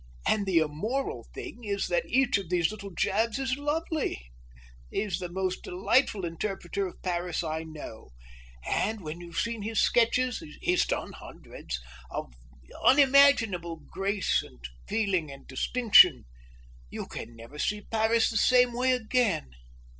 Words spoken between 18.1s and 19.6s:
in the same way again."